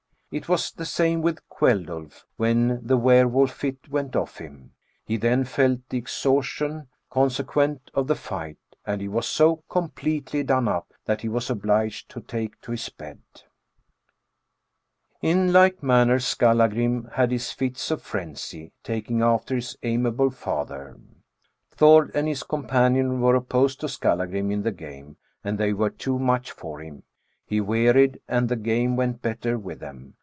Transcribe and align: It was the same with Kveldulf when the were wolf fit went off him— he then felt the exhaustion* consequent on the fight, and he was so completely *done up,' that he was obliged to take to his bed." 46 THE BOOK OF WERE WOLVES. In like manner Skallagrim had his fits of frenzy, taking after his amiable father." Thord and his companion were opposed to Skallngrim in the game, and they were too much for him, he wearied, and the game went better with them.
It 0.33 0.47
was 0.47 0.71
the 0.71 0.85
same 0.85 1.21
with 1.21 1.41
Kveldulf 1.49 2.23
when 2.37 2.79
the 2.87 2.95
were 2.95 3.27
wolf 3.27 3.51
fit 3.51 3.89
went 3.89 4.15
off 4.15 4.37
him— 4.37 4.71
he 5.05 5.17
then 5.17 5.43
felt 5.43 5.79
the 5.89 5.97
exhaustion* 5.97 6.87
consequent 7.09 7.91
on 7.93 8.05
the 8.05 8.15
fight, 8.15 8.57
and 8.87 9.01
he 9.01 9.09
was 9.09 9.27
so 9.27 9.57
completely 9.67 10.41
*done 10.43 10.69
up,' 10.69 10.93
that 11.03 11.19
he 11.19 11.27
was 11.27 11.49
obliged 11.49 12.07
to 12.11 12.21
take 12.21 12.61
to 12.61 12.71
his 12.71 12.87
bed." 12.87 13.19
46 13.27 13.41
THE 13.51 13.57
BOOK 13.57 15.23
OF 15.23 15.23
WERE 15.23 15.27
WOLVES. 15.35 15.47
In 15.49 15.53
like 15.53 15.83
manner 15.83 16.19
Skallagrim 16.19 17.09
had 17.15 17.29
his 17.31 17.51
fits 17.51 17.91
of 17.91 18.01
frenzy, 18.01 18.71
taking 18.85 19.21
after 19.21 19.55
his 19.55 19.77
amiable 19.83 20.29
father." 20.29 20.97
Thord 21.75 22.09
and 22.15 22.29
his 22.29 22.43
companion 22.43 23.19
were 23.19 23.35
opposed 23.35 23.81
to 23.81 23.89
Skallngrim 23.89 24.49
in 24.49 24.63
the 24.63 24.71
game, 24.71 25.17
and 25.43 25.57
they 25.57 25.73
were 25.73 25.89
too 25.89 26.17
much 26.17 26.51
for 26.51 26.79
him, 26.81 27.03
he 27.45 27.59
wearied, 27.59 28.21
and 28.29 28.47
the 28.47 28.55
game 28.55 28.95
went 28.95 29.21
better 29.21 29.57
with 29.59 29.81
them. 29.81 30.15